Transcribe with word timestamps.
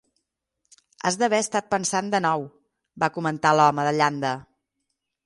"Has 1.09 1.17
d'haver 1.23 1.41
estat 1.43 1.67
pensant 1.73 2.09
de 2.15 2.21
nou", 2.27 2.45
va 3.05 3.11
comentar 3.19 3.53
l'home 3.61 3.87
de 3.89 3.93
llanda. 3.99 4.33